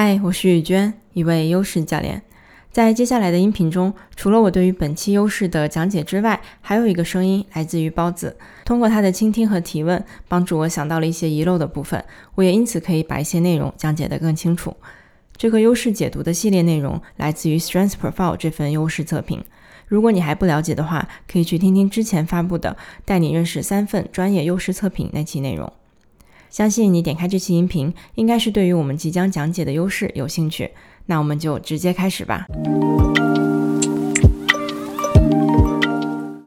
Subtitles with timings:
[0.00, 2.22] 嗨，我是雨娟，一位优势教练。
[2.70, 8.36] 在接下来的音频中，除了我对于本期优势的讲解之外，还有一个声音来自于包子。
[8.64, 12.04] 通过他的倾听和提问，帮助我想到了一些遗漏的部分，
[12.36, 14.76] 我也因此可以把一些内容讲解得更清楚。
[15.36, 19.44] 这个优势解读的系列内容来自于 Strength Profile 这份优势测评。
[19.88, 22.70] 如果你还不了解的话，可以去听听之前发布的
[23.04, 25.72] 《带你认识三份专业优势测评》那期内容。
[26.58, 30.68] 相信你点开这期音频，应该是对于我们即将讲解的优势有兴趣。
[31.06, 32.46] 那我们就直接开始吧。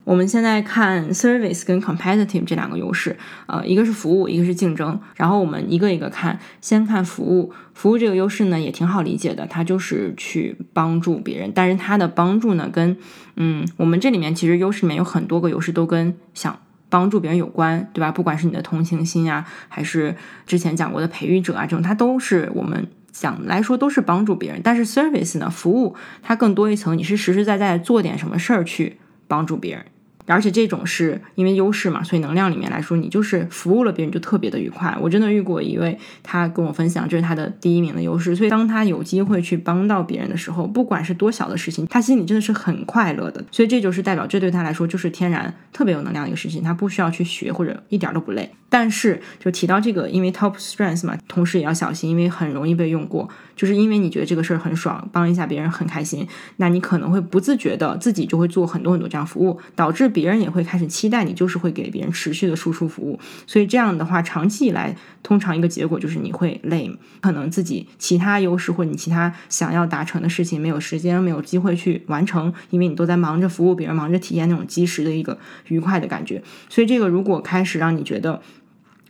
[0.03, 3.15] 我们现在看 service 跟 competitive 这两个优势，
[3.47, 4.99] 呃，一个是服务，一个是竞争。
[5.15, 7.53] 然后我们一个一个看，先看服务。
[7.73, 11.49] 服务这个优势呢，也挺好理解的，它就是去帮助别人。
[11.55, 12.97] 但是它的帮助呢，跟
[13.37, 16.59] 嗯，我们这里面其实优势里面有很多个优势都跟想。
[16.91, 18.11] 帮助别人有关，对吧？
[18.11, 24.61] 不管是你的同情心啊，还是之前讲过的培育者啊，这种它都是我们讲来说都是帮助别人。
[24.61, 29.85] 但是 service 呢，服务它更多一层，你是实实在在做点什么事儿去帮助别人。
[30.25, 34.95] 而且这种是因为优势嘛，所以能量里面来说，你就是服务了别人就特别的愉快。
[35.01, 38.35] 我真的遇过一位，他跟我分享，这是他的第一名的优势。
[38.35, 43.43] 所以当他有机会去帮到别人的时候，不管是多小的事情，他心里真的是很快乐的。
[43.51, 48.51] 所以这就是代表，这对他来说就是天然特别有能量的一个事情，他不需要去学或者一点都不累。
[48.69, 53.27] 但是就提到这个，因为 top strength 嘛，同时也要小心，因为很容易被用过。
[53.53, 63.19] 就是因为你觉得这个事儿很爽，帮一下别人很开心，那你可能会不自觉的自己就会做很多很多这样服务，导致别人也会开始期待你，就是会给别人持续的输出服务。
[63.47, 66.91] 所以这样的话，长期以来，通常一个结果就是你会累，
[67.21, 75.39] 可能自己其他优势或你其他想要达成的事情没有时间、没有机会去完成，因为你都在忙着服务别人，忙着体验那种及时的一个
[75.69, 76.43] 愉快的感觉。
[76.69, 78.41] 所以这个如果开始让你觉得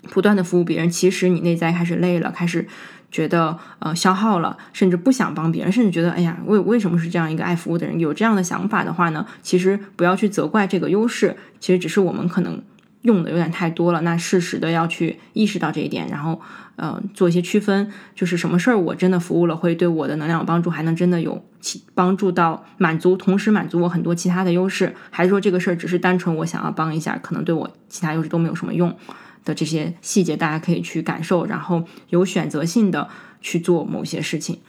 [0.09, 2.67] 不断的服务别人，其实你内在开始累了，开始。
[3.11, 7.99] 觉得呃消耗了，甚至不想帮别人，甚至觉得哎呀，为为什么是这样一个爱服务的人？
[7.99, 12.61] 有这样的想法的话呢，其实不要去责怪这个优势，其实只是我们可能
[13.01, 14.01] 用的有点太多了。
[14.01, 16.39] 那适时的要去意识到这一点，然后
[16.77, 28.95] 呃做一些区分，就是什么事儿我真的服务了会对我的能量有帮助，还能真的有其帮助到满足，同时满足我很多其他的优势，还是说这个事儿只是单纯我想要帮一下，可能对我其他优势都没有什么用。
[29.45, 33.09] 的这些细节，大家可以去感受，然后有选择性的
[33.41, 34.59] 去做某些事情。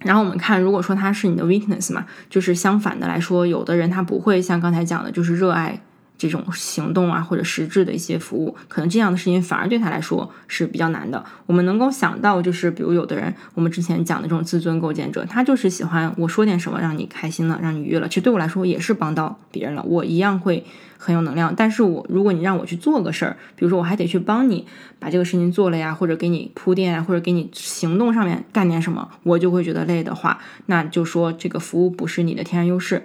[0.00, 5.80] 然后我们看，如果说它是你的 weakness 嘛，就是相反的来说，有的人他不会像刚才讲的，就是热爱。
[6.18, 11.24] 这种行动啊，或者实质的一些服务，可能这样的事情反而对他来说是比较难的。
[11.46, 18.06] 我们能够想到，就是比如有的人，我们之前讲的这种自尊构建者，他就是喜欢我说点什么让你开心了，让你愉悦了。
[18.08, 20.64] 其实对我来说也是帮到别人了，我一样会
[20.96, 21.52] 很有能量。
[21.56, 24.64] 但是我如果你让我去做个事儿，比如说我还得去帮你
[25.00, 33.02] 把这个事情做了呀，或者给你铺垫啊，或者给你行动上面干点什么，我就会觉得累的话，那就说这个服务不是你的天然优势。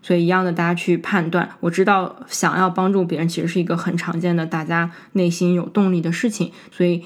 [0.00, 1.48] 所以一样的，大家去判断。
[1.60, 6.52] 我知道想要帮助别人，其实是一个很常见的，大家内心有动力的事情。
[6.70, 7.04] 所以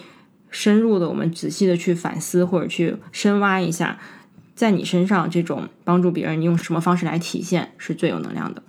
[0.50, 3.98] 深入的，我们仔细的去反思或者去深挖一下，
[4.54, 8.62] 在你身上这种帮助别人，你用什么方式来体现是最有能量的。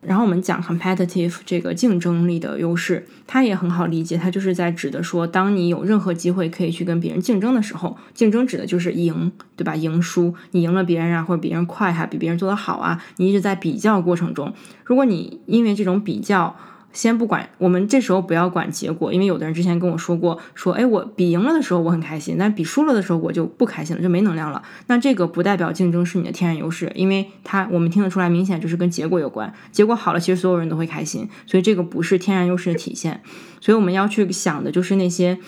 [0.00, 9.76] 然后我们讲 competitive 这个竞争力的优势，它也很好理解，它就是在指的说，当你有任何机会可以去跟别人竞争的时候，竞争指的就是赢，对吧？
[9.76, 14.52] 赢输，你赢了别人啊，或者别人快哈，比别人做得好啊，你一直在比较过程中，
[14.84, 16.56] 如果你因为这种比较。
[16.92, 24.62] 先不管，我们这时候不要管结果，因为有的人之前跟我说过，说，哎，我比赢了的时候我很开心，但比输了的时候我就不开心了，就没能量了。
[24.88, 29.52] 那这个不代表竞争是你的天然优势，因为它我们听得出来，明显就是跟结果有关。
[29.70, 33.22] 结果好了，其实所有人都会开心，所以这个不是天然优势的体现。
[33.60, 35.38] 所以我们要去想的就是那些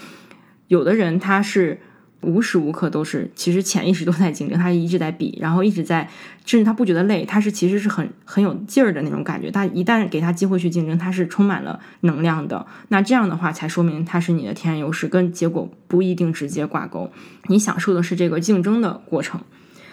[0.68, 1.80] 有的人他是。
[2.22, 6.08] 无时无刻都是，其实潜意识都在竞争，他一直在比，然后一直在，
[6.46, 9.50] 甚至他不觉得累，他是其实是很很有劲儿的那种感觉。
[9.50, 12.64] 他一旦给他机会去竞争，他是充满了能量的。
[12.88, 17.10] 那这样的话，才说明他是你的天然优势，跟结果不一定直接挂钩。
[17.48, 19.40] 你享受的是这个竞争的过程。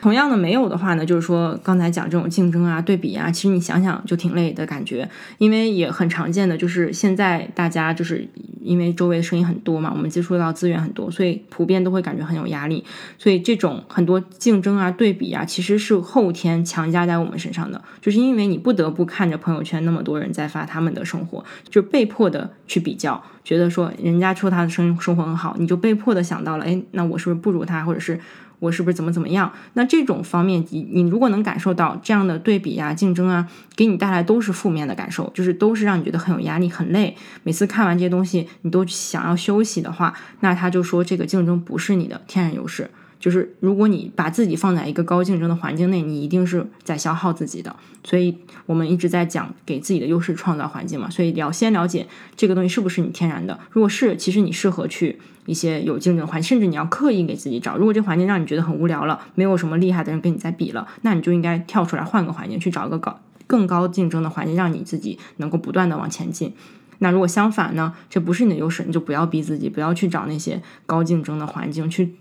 [0.02, 8.26] 同样的，没有的话呢，就是说刚才讲这种竞争啊、对比啊，其实你想想就挺累的感觉，因为也很常见的，就是现在大家就是
[8.62, 12.84] 因为周围的声音很多嘛，我们接触到资源很多，所以普遍都会感觉很有压力。
[13.18, 28.18] 所以这种很多竞争啊、对比啊，其实是后天强加在我们身上的，就是因为你不得不看着朋友圈那么多人在发他们的生活，就被迫的去比较，觉得说人家说他的生生活很好，你就被迫的想到了，哎，那我是不是不如他，或者是？
[28.60, 29.52] 我是不是怎么怎么样？
[29.74, 37.16] 那这种方面，你你如果能感受到这样的对比啊、竞争啊，给你带来都是负面的感受，就是都是让你觉得很有压力、很累。
[37.44, 42.90] 每次看完这些东西，你都想要休息的话，那他就说这个竞争不是你的天然优势，
[43.20, 47.76] 就是如果你把自己放在一个高竞争的环境内，你一定是在消耗自己的。
[48.04, 51.10] 所以我们一直在讲给自己的优势创造环境嘛。
[51.10, 52.08] 所以要先了解
[52.38, 53.60] 这个东西是不是你天然的。
[53.72, 57.76] 如果是，其实你适合去一些有竞争环境，甚至你要刻意给自己找。
[57.76, 66.54] 如果这环境让你觉得很无聊了，没有什么厉害的人跟你在比了，那你就应该跳出来换个环境，去找一个高更高竞争的环境，让你自己能够不断的往前进。
[67.00, 67.94] 那如果相反呢？
[68.10, 72.16] 这不是你的优势，你就不要逼自己，不要去找那些高竞争的环境去。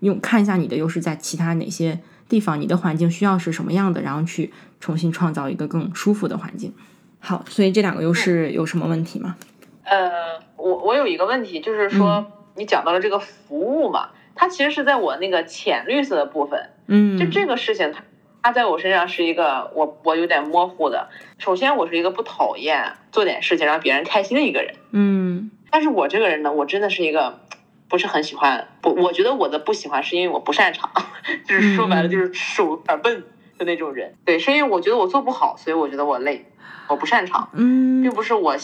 [0.00, 6.74] 用看一下你的优势在其他哪些地方，你的环境需要是什么样的，然后去重新创造一个更舒服的环境。
[7.18, 9.36] 好，所以这两个优势有什么问题吗？
[9.84, 12.26] 呃，我我有一个问题，就是说
[12.56, 16.70] 你讲到了这个服务嘛，它其实是在我那个浅绿色的部分。
[16.86, 18.02] 嗯，就这个事情，它
[18.42, 21.08] 它在我身上是一个我我有点模糊的。
[21.38, 24.74] 首先，我是一个不讨厌做点事情让别人开心的一个人。
[24.92, 27.40] 嗯，但是我这个人呢，我真的是一个。
[27.90, 30.90] 不是很喜欢，不，我觉得我的不喜欢是因为我不擅长，
[31.44, 33.24] 就是说白了就是手有点笨
[33.58, 34.14] 的那种人。
[34.24, 36.46] 对，是因为我觉得我做不好，所以我觉得我累，
[36.88, 38.56] 我不擅长，嗯，并不是我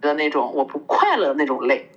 [0.00, 1.90] 的那种我不快乐的那种累。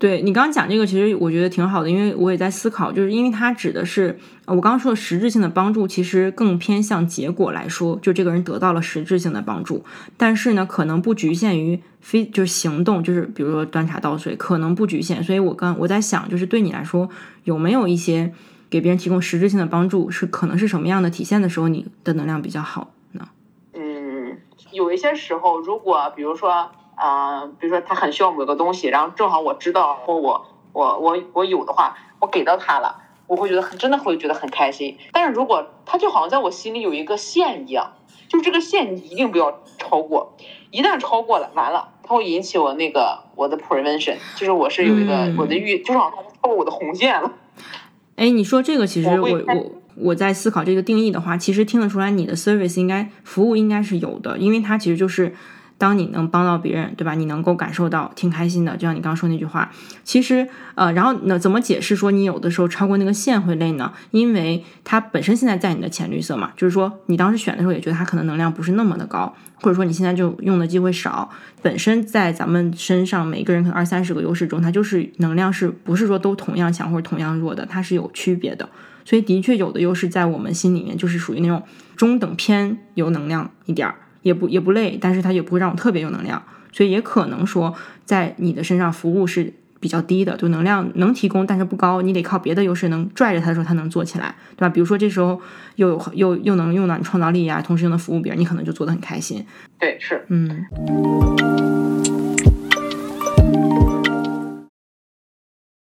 [0.00, 9.84] 对你刚刚讲这个，其实我觉得挺好的，因为我也在思考，就是因为它指的是我刚刚说的实质性的帮助，其实更偏向结果来说，就这个人得到了实质性的帮助，
[10.16, 15.22] 但是呢，可能不局限于非就是行动，就是比如说端茶倒水，可能不局限。
[15.22, 17.10] 所以我刚我在想，就是对你来说，
[17.44, 18.32] 有没有一些
[18.70, 23.28] 给别人提供实质性的帮助，是可能是什么样的体现的时候，你的能量比较好呢？
[23.74, 24.38] 嗯，
[24.72, 26.70] 有一些时候，如果比如说。
[27.00, 32.94] 啊，比如说他很需要某个东西，然后正好我知道或我我我我有的话，我给到他了，
[33.26, 34.98] 我会觉得很真的会觉得很开心。
[35.10, 37.94] 但是如果他就好像在我心里有一个线一样，
[38.28, 40.36] 就这个线你一定不要超过，
[40.70, 47.32] 一旦超过了，完了，它会引起我那个我的 prevention，就是我是有一个我的预，就是好像超过我的红线了。
[48.16, 55.34] 哎，你说这个其实我我我在思考这个定义的话，其实听得出来你的 service 应该服务应该是有的，因为它其实就是。
[55.80, 57.14] 当你能帮到别人，对吧？
[57.14, 59.72] 你能够感受到挺开心的，就像你刚刚说那句话。
[60.04, 63.90] 其实，呃，然后那怎么解释说你有的时候超过那个线会累呢？
[64.10, 71.30] 因为它本身现在在你的浅绿色嘛，就是说你当时选的时候也觉得它可能能量不是那么的高，或者说你现在就用的机会少。
[71.62, 77.64] 本身在咱们身上每个人可能二三十个优势中，它就是能量是不是说都同样强或者同样弱的？
[77.64, 78.68] 它是有区别的。
[79.06, 81.62] 所以的确有的优势在我们心里面就是属于那种
[81.96, 83.94] 中等偏有能量一点儿。
[84.22, 87.74] 也不也不累，但是它也不会让我特别有能量，所以也可能说
[88.04, 94.68] 在你的身上服务是比较低的，就能量能提供，但是不高，你得靠别的优势能拽着它的时候，它能做起来，对吧？
[94.68, 95.40] 比如说这时候
[95.76, 99.46] 又有又又能用到你创造力呀，同时又能服务别人，你可能就做的很开心。
[99.78, 101.79] 对，是，嗯。